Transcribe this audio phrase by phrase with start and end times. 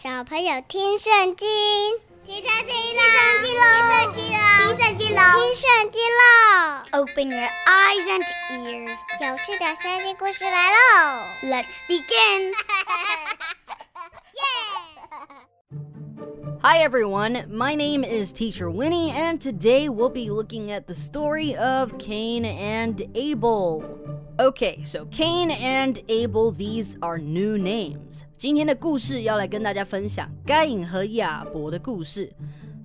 [0.00, 1.47] 小朋友听圣经，
[2.25, 3.01] 听圣经喽，
[3.43, 6.21] 听圣经喽，听圣经喽，听圣经喽。
[6.93, 10.77] Open your eyes and ears，有趣的圣经故事来喽！
[11.43, 12.53] Let's begin.
[16.63, 21.55] Hi everyone, my name is Teacher Winnie, and today we'll be looking at the story
[21.55, 23.83] of Cain and Abel.
[24.37, 28.21] Okay, so Cain and Abel, these are new names.
[28.37, 32.31] 今天的故事要来跟大家分享该隐和亚伯的故事。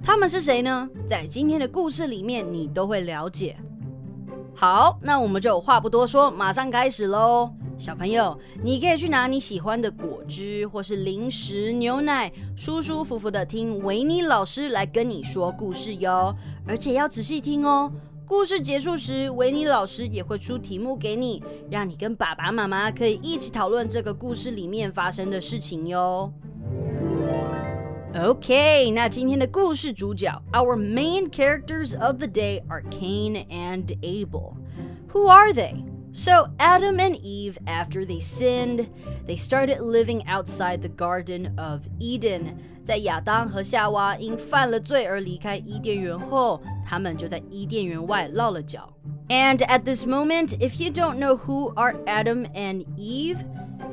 [0.02, 0.88] 他们是谁呢？
[1.08, 3.56] 在今天的故事里面，你都会了解。
[4.54, 7.50] 好，那我们就话不多说，马上开始喽。
[7.78, 16.34] 小朋友，你可以去拿你喜欢的果汁或是零食、牛奶，舒舒服服的听维尼老师来跟你说故事哟。
[16.66, 17.90] 而且要仔细听哦。
[18.25, 26.31] 故事结束时，维尼老师也会出题目给你，让你跟爸爸妈妈可以一起讨论这个故事里面发生的事情哟。
[28.13, 34.53] OK，那今天的故事主角，Our main characters of the day are Cain and Abel.
[35.13, 35.83] Who are they?
[36.13, 38.89] So, Adam and Eve, after they sinned,
[39.25, 42.57] they started living outside the Garden of Eden.
[42.85, 48.89] 在亚当和夏娃因犯了罪而离开伊甸园后，他们就在伊甸园外落了脚。
[49.29, 53.37] And at this moment, if you don't know who are Adam and Eve,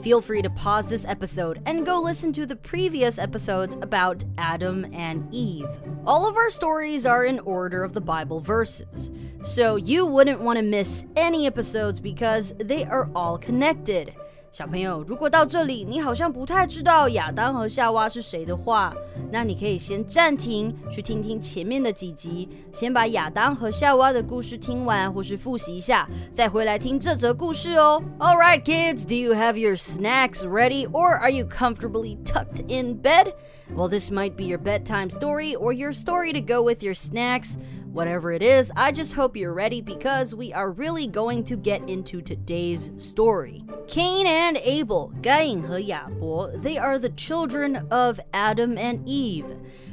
[0.03, 4.85] feel free to pause this episode and go listen to the previous episodes about Adam
[4.93, 5.69] and Eve.
[6.05, 9.11] All of our stories are in order of the Bible verses,
[9.45, 14.15] so you wouldn't want to miss any episodes because they are all connected.
[14.54, 18.94] 小朋友，如果到这里你好像不太知道亚当和夏娃是谁的话，
[19.32, 28.00] 那你可以先暂停，去听听前面的几集，先把亚当和夏娃的故事听完，或是复习一下，再回来听这则故事哦。
[28.20, 33.34] All right, kids, do you have your snacks ready, or are you comfortably tucked in bed?
[33.76, 37.58] Well, this might be your bedtime story or your story to go with your snacks.
[37.93, 41.89] Whatever it is, I just hope you're ready because we are really going to get
[41.89, 43.65] into today's story.
[43.87, 49.47] Cain and Abel, 该隐和亚伯, they are the children of Adam and Eve.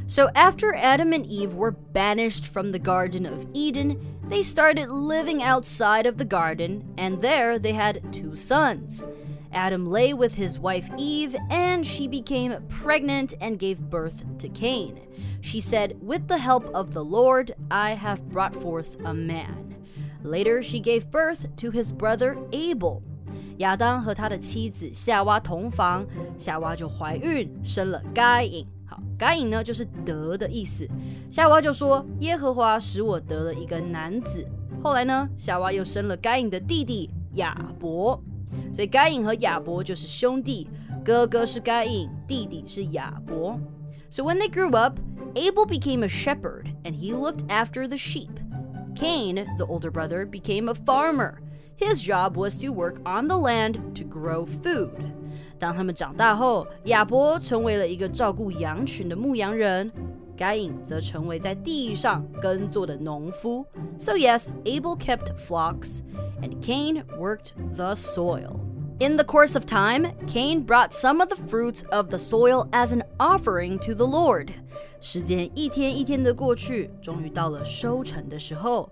[0.07, 3.97] So after Adam and Eve were banished from the Garden of Eden,
[4.27, 9.03] they started living outside of the garden, and there they had two sons.
[9.51, 14.99] Adam lay with his wife Eve, and she became pregnant and gave birth to Cain.
[15.41, 19.75] She said, With the help of the Lord, I have brought forth a man.
[20.23, 23.01] Later, she gave birth to his brother Abel.
[23.59, 26.05] 亚当和他的妻子夏娃同房，
[26.37, 28.65] 夏娃就怀孕，生了该隐。
[28.85, 30.87] 好，该隐呢就是得的意思。
[31.31, 34.45] 夏娃就说：“耶和华使我得了一个男子。”
[34.83, 38.21] 后来呢，夏娃又生了该隐的弟弟亚伯。
[38.73, 40.69] 所以该隐和亚伯就是兄弟，
[41.03, 43.59] 哥哥是该隐，弟弟是亚伯。
[44.09, 44.99] So when they grew up,
[45.35, 48.39] Abel became a shepherd and he looked after the sheep.
[48.95, 51.41] Cain, the older brother, became a farmer.
[51.75, 55.13] His job was to work on the land to grow food.
[55.59, 59.91] 当他们长大后，亚伯成为了一个照顾羊群的牧羊人，
[60.37, 63.65] 该隐则成为在地上耕作的农夫。
[63.97, 65.99] So yes, Abel kept flocks,
[66.41, 68.59] and Cain worked the soil.
[68.99, 72.93] In the course of time, Cain brought some of the fruits of the soil as
[72.93, 74.49] an offering to the Lord.
[75.01, 78.89] 时间一天一天的过去，终于到了收成的时候。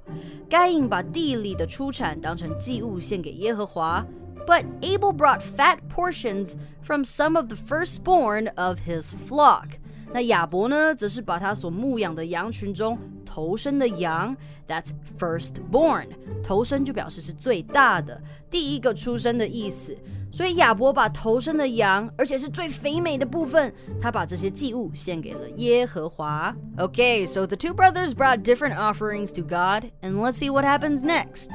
[0.50, 4.06] 该隐把地里的出产当成祭物献给耶和华。
[4.46, 9.78] But Abel brought fat portions from some of the firstborn of his flock.
[10.12, 13.00] 那亚伯呢，则是把他所牧养的羊群中
[13.38, 14.36] 头生的羊，
[14.68, 16.08] That's firstborn，
[16.44, 19.96] 头生就表示是最大的，第一个出生的意思。
[20.32, 23.72] 所以亚伯把头生的羊，而且是最肥美的部分，
[24.02, 26.56] 他把这些祭物献给了耶和华。
[26.78, 31.50] Okay, so the two brothers brought different offerings to God, and let's see what happens next.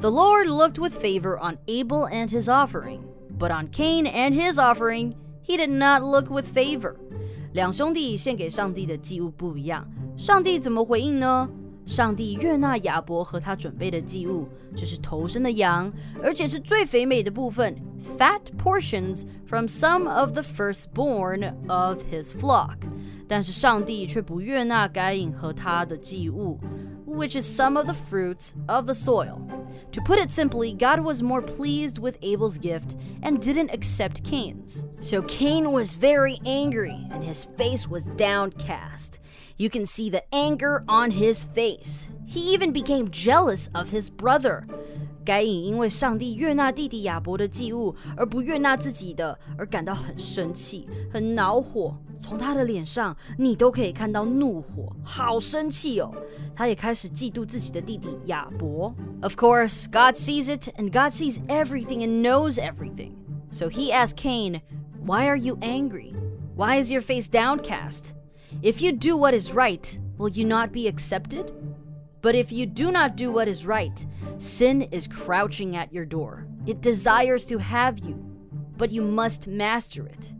[0.00, 3.00] The Lord looked with favor on Abel and his offering,
[3.38, 6.96] but on Cain and his offering, he did not look with favor.
[7.57, 9.83] 两兄弟献给上帝的祭物不一样，
[10.15, 11.49] 上帝怎么回应呢？
[11.87, 15.91] 上帝悦纳亚伯和他准备的祭物，这是头生的羊，
[16.21, 17.75] 而且是最肥美的部分
[18.15, 22.75] ，fat portions from some of the firstborn of his flock。
[23.27, 26.59] 但是上帝却不悦纳该隐和他的祭物
[27.07, 29.39] ，which is some of the fruits of the soil。
[29.91, 34.85] To put it simply, God was more pleased with Abel's gift and didn't accept Cain's.
[34.99, 39.19] So Cain was very angry and his face was downcast.
[39.57, 42.09] You can see the anger on his face.
[42.25, 44.67] He even became jealous of his brother.
[45.26, 51.96] 该隐因为上帝悦纳弟弟亚伯的祭物，而不悦纳自己的，而感到很生气、很恼火。
[52.18, 56.12] 从他的脸上，你都可以看到怒火，好生气哦！
[56.54, 58.94] 他也开始嫉妒自己的弟弟亚伯。
[59.22, 63.12] Of course, God sees it, and God sees everything and knows everything.
[63.50, 64.60] So he asked Cain,
[65.04, 66.14] Why are you angry?
[66.54, 68.12] Why is your face downcast?
[68.62, 71.50] If you do what is right, will you not be accepted?
[72.20, 74.06] But if you do not do what is right,
[74.38, 76.46] sin is crouching at your door.
[76.66, 78.14] It desires to have you,
[78.76, 80.32] but you must master it.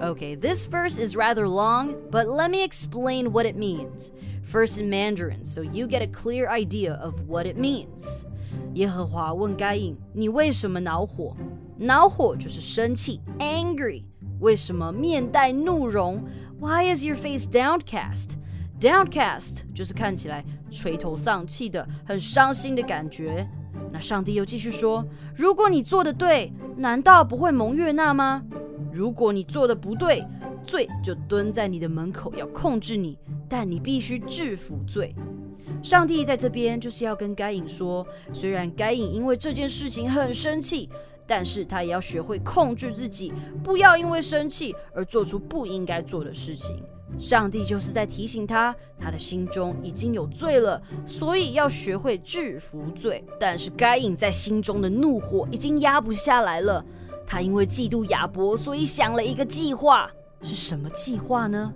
[0.00, 4.12] Okay, this verse is rather long, but let me explain what it means.
[4.42, 8.24] First in Mandarin, so you get a clear idea of what it means.
[8.74, 11.36] 耶和华问该隐：“你为什么恼火？
[11.76, 14.04] 恼火就是生气，angry。
[14.40, 16.24] 为什么面带怒容？
[16.58, 18.36] Why is your face downcast？”
[18.83, 23.47] Downcast 就是看起来垂头丧气的、很伤心的感觉。
[23.93, 28.43] 那上帝又继续说：“如果你做的对，难道不会蒙悦纳吗？
[28.91, 30.25] 如果你做的不对，
[30.67, 35.15] 罪就蹲在你的门口要控制你，但你必须制服罪。”
[35.81, 40.89] 上帝在这边就是要跟该隐说：虽然该隐因为这件事情很生气，
[41.25, 43.31] 但是他也要学会控制自己，
[43.63, 46.83] 不要因为生气而做出不应该做的事情。
[47.18, 53.24] 上帝就是在提醒他，他的心中已经有罪了，所以要学会制服罪。
[53.40, 56.84] 但是该隐在心中的怒火已经压不下来了，
[57.26, 60.10] 他因为嫉妒亚伯，所以想了一个计划。
[60.42, 61.72] 是什么计划呢？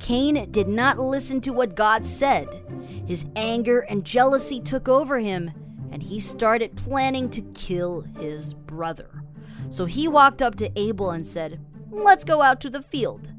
[0.00, 2.48] Cain did not listen to what God said.
[3.06, 5.52] His anger and jealousy took over him,
[5.92, 9.06] and he started planning to kill his brother.
[9.70, 11.60] So he walked up to Abel and said,
[11.92, 13.30] Let's go out to the field.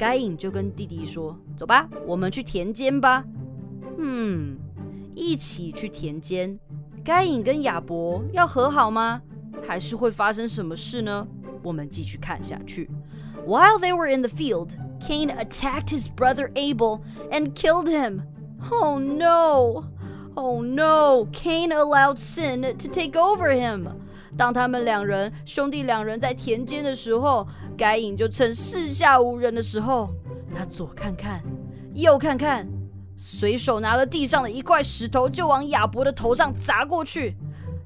[0.00, 3.24] 该隐就跟弟弟说：“走吧，我们去田间吧。”
[3.98, 4.56] 嗯，
[5.14, 6.58] 一起去田间。
[7.04, 9.22] 该隐跟亚伯要和好吗？
[9.66, 11.26] 还是会发生什么事呢？
[11.62, 12.90] 我们继续看下去。
[13.46, 17.00] While they were in the field, Cain attacked his brother Abel
[17.30, 18.22] and killed him.
[18.70, 19.84] Oh no!
[20.34, 21.28] Oh no!
[21.32, 23.88] Cain allowed sin to take over him.
[24.37, 27.47] 当他们两人兄弟两人在田间的时候，
[27.77, 30.09] 该隐就趁四下无人的时候，
[30.55, 31.41] 他左看看，
[31.93, 32.67] 右看看，
[33.17, 37.35] 随手拿了地上的一块石头，就往亚伯的头上砸过去。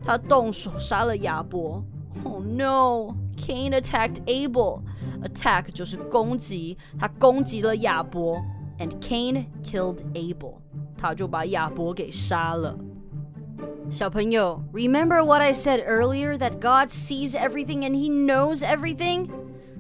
[0.04, 1.84] 他动手杀了亚伯。
[2.24, 3.16] Oh no!
[3.36, 4.82] Cain attacked Abel.
[5.24, 8.38] Attack 就是攻击，他攻击了亚伯。
[8.78, 10.56] And Cain killed Abel.
[10.98, 12.78] 他就把亚伯给杀了。
[13.91, 19.29] 小朋友，Remember what I said earlier that God sees everything and He knows everything？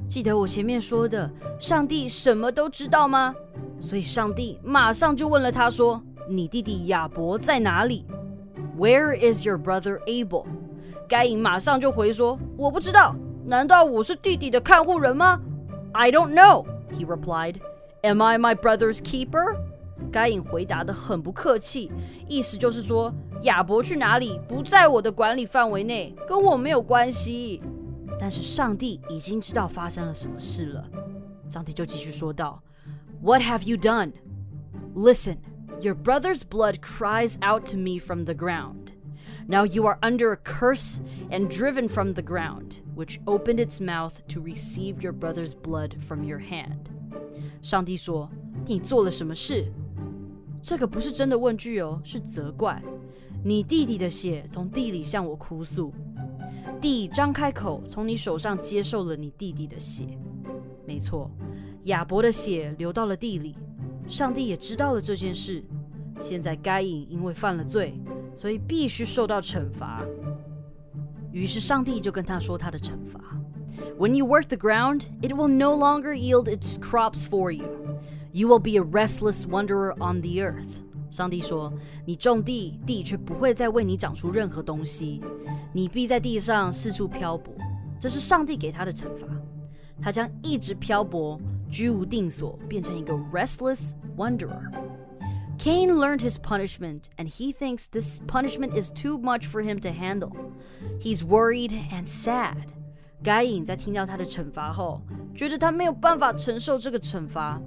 [0.09, 1.31] 记得我前面说的，
[1.61, 3.35] 上帝什么都知道吗？
[3.79, 8.05] 所以上帝马上就问了他说：“你弟弟亚伯在哪里？”
[8.77, 10.45] Where is your brother Abel？
[11.09, 13.15] 该隐马上就回说：“我不知道，
[13.45, 15.41] 难道我是弟弟的看护人吗？”
[15.93, 17.57] I don't know, he replied.
[18.03, 19.57] Am I my brother's keeper?
[20.15, 21.91] 该隐回答的很不客气，
[22.29, 23.13] 意思就是说
[23.43, 27.63] 亚伯去哪里不在我的管理范围内，跟我没有关系。
[28.19, 30.85] 但是上帝已经知道发生了什么事了。
[31.49, 32.61] 上帝就继续说道：“
[33.23, 34.13] What have you done?
[34.95, 35.39] Listen,
[35.81, 38.93] your brother's blood cries out to me from the ground.
[39.47, 40.99] Now you are under a curse
[41.31, 46.25] and driven from the ground, which opened its mouth to receive your brother's blood from
[46.25, 46.91] your hand。”
[47.63, 48.29] 上帝说：“
[48.67, 49.73] 你做了什么事？”
[50.66, 52.82] 这个不是真的问句哦，是责怪。
[53.44, 55.94] 你弟弟的血从地里向我哭诉，
[56.82, 60.18] 地张开口，从你手上接受了你弟弟的血。
[60.84, 61.30] 没错，
[61.84, 63.56] 亚伯的血流到了地里，
[64.08, 65.64] 上帝也知道了这件事。
[66.18, 68.02] 现在该隐因为犯了罪，
[68.36, 70.04] 所以必须受到惩罚。
[71.32, 73.20] 于是上帝就跟他说他的惩罚
[74.00, 77.66] ：When you work the ground, it will no longer yield its crops for you.
[78.35, 80.81] You will be a restless wanderer on the earth.
[81.11, 85.21] 上帝说：“你种地，地却不会再为你长出任何东西，
[85.73, 87.53] 你必在地上四处漂泊。”
[87.99, 89.27] 这是上帝给他的惩罚。
[90.01, 99.79] 他将一直漂泊，居无定所，变成一个 restless wanderer。Cain learned his punishment, and he thinks this punishment is too much for him
[99.81, 100.33] to handle.
[101.01, 102.69] He's worried and sad.
[103.23, 105.03] 该隐在听到他的惩罚后，
[105.35, 107.61] 觉得他没有办法承受这个惩罚。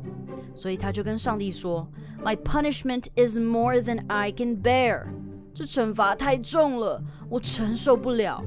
[0.57, 5.05] 所以他就跟上帝说：“My punishment is more than I can bear。
[5.53, 8.43] 这惩罚太重了，我承受不了。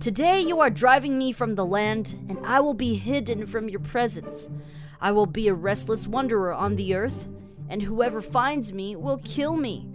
[0.00, 3.80] Today you are driving me from the land, and I will be hidden from your
[3.80, 4.48] presence.
[4.98, 7.26] I will be a restless wanderer on the earth,
[7.68, 9.86] and whoever finds me will kill me。”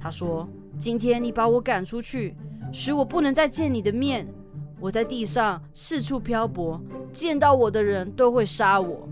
[0.00, 2.34] 他说：“今天你把我赶出去，
[2.72, 4.26] 使我不能再见你的面。
[4.80, 6.80] 我在地上四处漂泊，
[7.12, 9.08] 见到我的人都会杀我。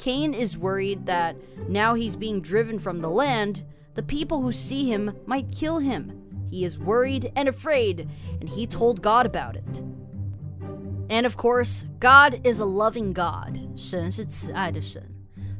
[0.00, 1.36] Cain is worried that
[1.68, 3.64] now he's being driven from the land,
[3.94, 6.12] the people who see him might kill him.
[6.50, 8.08] He is worried and afraid,
[8.40, 9.82] and he told God about it.
[11.08, 13.58] And of course, God is a loving God.
[13.74, 15.02] 神是慈爱的神。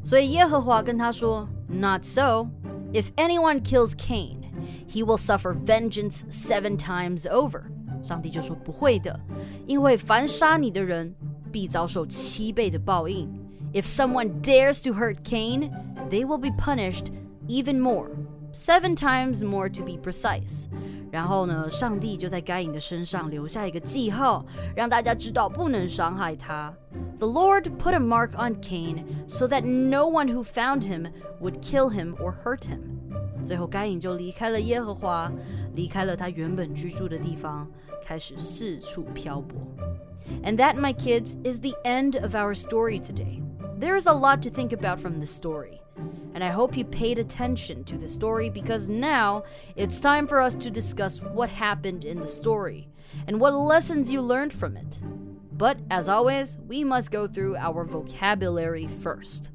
[0.03, 2.49] 所以耶和华跟他说：“Not so.
[2.93, 4.45] If anyone kills Cain,
[4.89, 7.63] he will suffer vengeance seven times over.”
[8.03, 9.19] 上帝就说：“不会的，
[9.67, 11.15] 因为凡杀你的人，
[11.51, 13.29] 必遭受七倍的报应。
[13.73, 15.71] If someone dares to hurt Cain,
[16.09, 17.13] they will be punished
[17.49, 18.11] even more,
[18.53, 20.67] seven times more to be precise.”
[21.13, 26.75] 然后呢，上帝就在该隐的身上留下一个记号，让大家知道不能伤害他。
[27.19, 31.09] The Lord put a mark on Cain so that no one who found him
[31.41, 32.81] would kill him or hurt him。
[33.45, 35.33] 最后，该隐就离开了耶和华，
[35.75, 37.67] 离开了他原本居住的地方，
[38.05, 39.57] 开始四处漂泊。
[40.43, 43.41] And that, my kids, is the end of our story today.
[43.81, 45.81] There is a lot to think about from this story
[46.35, 50.55] and I hope you paid attention to the story because now it's time for us
[50.57, 52.89] to discuss what happened in the story
[53.27, 55.01] and what lessons you learned from it.
[55.57, 59.51] But as always, we must go through our vocabulary first.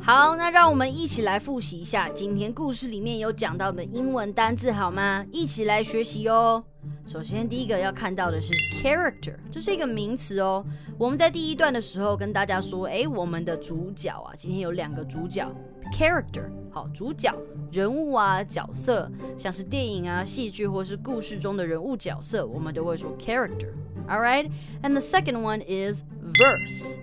[0.00, 5.24] 好，那让我们一起来复习一下今天故事里面有讲到的英文单字，好吗？
[5.30, 6.64] 一起来学习哦。
[7.05, 10.65] 首先，第一个要看到的是 character，这是一个名词哦。
[10.97, 15.49] 我们在第一段的时候跟大家说，哎，我们的主角啊，今天有两个主角
[15.93, 17.33] ，character，好，主角
[17.71, 23.71] 人物啊，角色，像是电影啊、戏剧或是故事中的人物角色，我们都会说 character。
[24.07, 26.03] All right，and the second one is
[26.33, 26.97] verse。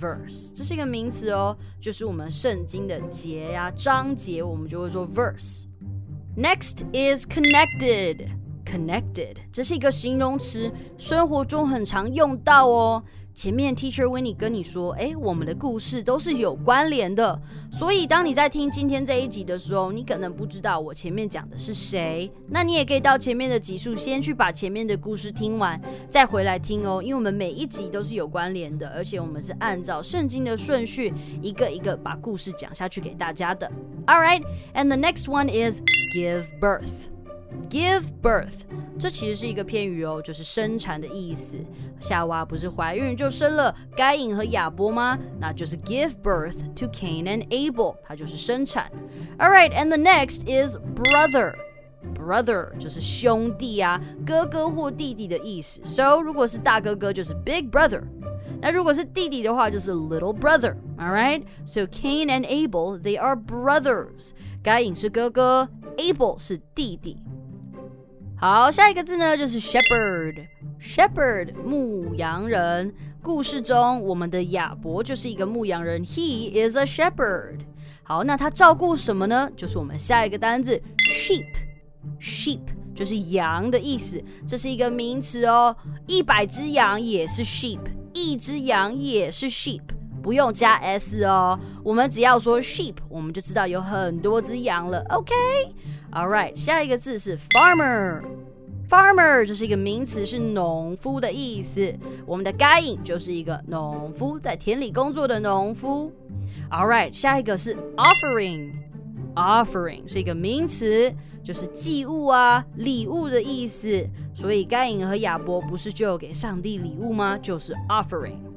[0.00, 5.66] verse，这是一个名词哦，就是我们圣经的节呀、章节，我们就会说 verse。
[6.36, 8.41] Next is connected。
[8.64, 13.02] connected，这是一个形容词，生活中很常用到哦。
[13.34, 17.40] 前面 Teacher Winnie 跟你说，哎，我们的故事都是有关联的。
[17.70, 27.02] 所以当你在听今天这一集的时候，你可能不知道我前面讲的是谁，那你也可以到前面的集数先去把前面的故事听完，再回来听哦。
[27.02, 33.66] 因为我们每一集都是有关联的，而且我们是按照圣经的顺序，一个一个把故事讲下去给大家的。
[34.04, 34.42] All right,
[34.74, 35.80] and the next one is
[36.14, 37.08] give birth.
[37.69, 38.61] Give birth，
[38.99, 41.57] 这其实是一个片语哦，就是生产的意思。
[41.99, 45.17] 夏娃不是怀孕就生了该隐和亚伯吗？
[45.39, 48.91] 那就是 give birth to Cain and Abel，它就是生产。
[49.39, 55.81] All right，and the next is brother。Brother 就是兄弟啊，哥哥或弟弟的意思。
[55.83, 58.03] So 如果是大哥哥就是 big brother，
[58.61, 64.31] 那如果是弟弟的话就是 little brother。All right，so Cain and Abel they are brothers。
[64.63, 67.17] 该隐是哥哥，Abel 是弟弟。
[68.42, 70.48] 好，下一个字呢就是 shepherd。
[70.80, 72.92] shepherd 牧羊人。
[73.22, 77.60] 故事中，我们的亚伯就是一个牧羊人，he is a shepherd。
[78.02, 79.48] 好，那他照顾什么呢？
[79.56, 81.44] 就是我们下一个单字 sheep。
[82.20, 82.62] sheep
[82.96, 85.76] 就是羊的意思，这是一个名词哦。
[86.08, 87.78] 一百只羊也是 sheep，
[88.12, 89.82] 一只羊也是 sheep，
[90.22, 91.58] 不用加 s 哦。
[91.82, 95.04] 我们只要说 sheep，我们就知道有很多只羊了。
[95.10, 95.34] OK。
[96.12, 98.22] All right，下一个字是 farmer。
[98.88, 101.94] farmer 这是一个名词，是农夫的意思。
[102.26, 106.12] 我们的该隐就是一个农夫，在田里工作的农夫。
[106.70, 108.72] All right，下一个是 offering。
[109.34, 111.10] offering 是一个名词，
[111.42, 114.06] 就是祭物啊、礼物的意思。
[114.34, 117.38] 所以该隐和亚伯不是就有给上帝礼物吗？
[117.40, 118.51] 就是 offering。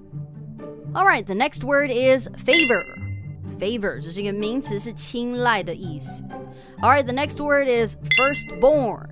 [0.94, 6.22] All right，the next word is favor。favor 这是一个名词，是青睐的意思。
[6.80, 9.08] All right, the next word is firstborn.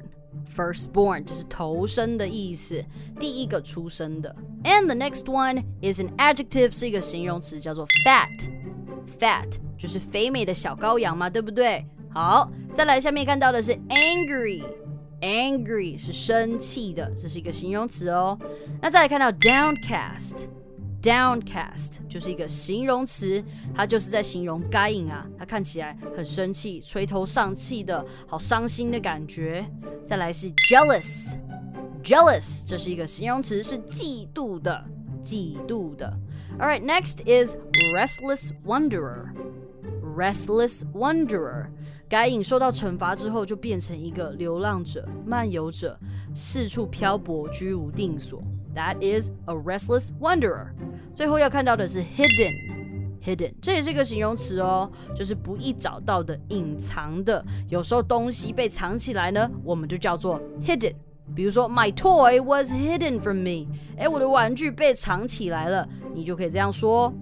[0.56, 2.84] Firstborn 就是头生的意思，
[3.20, 4.34] 第一个出生的。
[4.64, 11.84] And the next one is an adjective，是一个形容词，叫做 fat。Fat 就是肥美的小羔羊嘛，对不对？
[12.10, 18.38] 好，再来下面看到的是 angry。Angry 是生气的，这是一个形容词哦。
[18.80, 20.46] 那再来看到 downcast。
[21.02, 23.40] Downcast 就是一个形容词，
[23.74, 29.64] 它就是在形容该隐啊，他看起来很生气、垂头丧气的，好伤心的感觉。
[30.04, 34.84] 再来是 jealous，jealous 这是一个形容词，是嫉妒的、
[35.22, 36.18] 嫉妒的。
[36.58, 37.54] All right, next is
[37.94, 41.68] restless wanderer，restless wanderer。
[42.08, 45.96] 该隐受到惩罚之后，就变成一个流浪者、漫游者，
[46.34, 48.42] 四处漂泊，居无定所。
[48.74, 50.72] That is a restless wanderer。
[51.13, 52.73] 最后要看到的是 hidden。
[53.23, 57.45] hidden，这也是一个形容词哦，就是不易找到的、隐藏的。
[57.69, 60.93] 有时候东西被藏起来呢，我们就叫做 hidden。
[61.33, 63.65] 比如说，My toy was hidden from me。
[63.97, 67.13] 哎，我的玩具被藏起来了，你就可以这样说。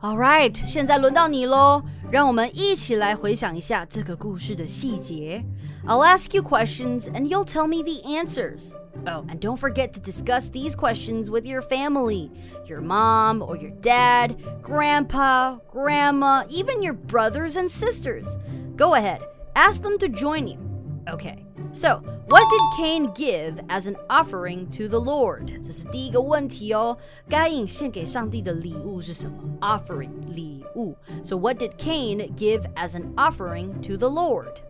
[0.00, 5.43] All right，现在轮到你喽，让我们一起来回想一下这个故事的细节。
[5.85, 8.73] I'll ask you questions and you'll tell me the answers.
[9.05, 12.31] Oh, and don't forget to discuss these questions with your family
[12.65, 18.37] your mom or your dad, grandpa, grandma, even your brothers and sisters.
[18.75, 19.21] Go ahead,
[19.55, 20.57] ask them to join you.
[21.09, 25.61] Okay, so what did Cain give as an offering to the Lord?
[25.61, 26.97] 这是第一个问题哦。
[27.29, 29.37] 该隐献给上帝的礼物是什么？
[29.61, 30.95] Offering 礼物。
[31.23, 34.61] So what did Cain give as an offering to the Lord?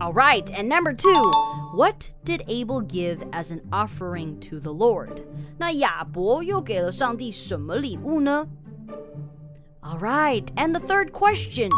[0.00, 1.30] All right, and number two,
[1.74, 5.22] what did Abel give as an offering to the Lord?
[5.58, 8.48] 那亚伯又给了上帝什么礼物呢？
[9.80, 11.70] All right, and the third question.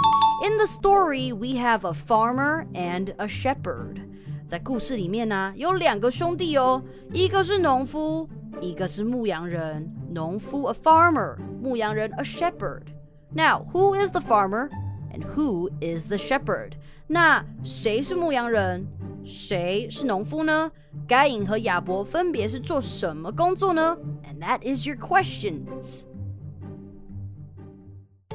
[0.43, 4.01] In the story, we have a farmer and a shepherd.
[4.50, 6.82] 在故事里面呢，有两个兄弟哦，
[7.14, 8.28] 一个是农夫，
[8.60, 9.88] 一个是牧羊人。
[10.10, 12.82] 农夫 a farmer，牧羊人 a shepherd.
[13.32, 14.72] Now, who is the farmer
[15.14, 16.72] and who is the shepherd?
[17.06, 18.88] 那谁是牧羊人，
[19.24, 20.72] 谁是农夫呢？
[21.08, 26.06] 该隐和亚伯分别是做什么工作呢？And that is your questions.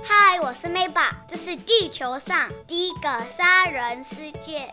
[0.01, 4.73] 嗨，我是 Mayba，这是地球上第一个杀人事件。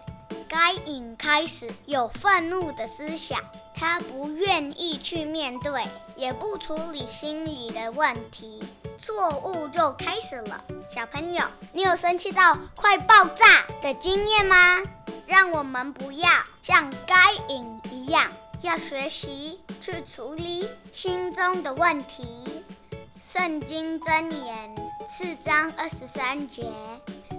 [0.51, 3.39] 该隐开始有愤怒的思想，
[3.73, 5.81] 他不愿意去面对，
[6.17, 8.61] 也不处理心里的问题。
[8.97, 10.61] 错误就开始了。
[10.93, 14.83] 小朋友，你有生气到快爆炸的经验吗？
[15.25, 16.29] 让我们不要
[16.61, 18.29] 像该隐一样，
[18.61, 22.65] 要学习去处理心中的问题。
[23.23, 24.75] 圣经箴言
[25.09, 26.69] 四章二十三节：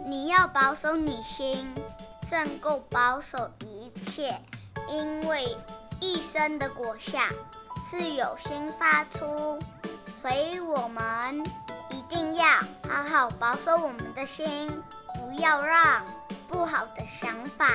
[0.06, 1.74] 你要保守你心，
[2.28, 4.40] 胜过保守一切，
[4.88, 5.56] 因为
[6.00, 7.18] 一生的果效
[7.90, 9.58] 是有心发出。
[10.20, 11.42] 所以我们
[11.90, 12.44] 一定要
[12.88, 14.70] 好好保守我们的心，
[15.14, 16.04] 不要让
[16.48, 17.68] 不好的想法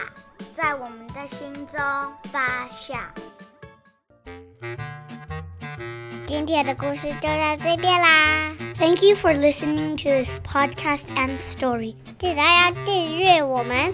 [0.56, 1.78] 在我们的心中
[2.32, 2.98] 发酵。
[6.26, 8.54] 今天的故事就到这边啦。
[8.78, 11.96] Thank you for listening to this podcast and story.
[12.20, 13.94] 记得要订阅我们。